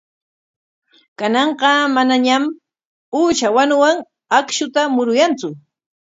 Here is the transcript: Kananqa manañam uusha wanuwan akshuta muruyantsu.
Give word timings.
Kananqa 1.19 1.71
manañam 1.95 2.43
uusha 3.19 3.47
wanuwan 3.57 3.97
akshuta 4.37 4.81
muruyantsu. 4.95 5.49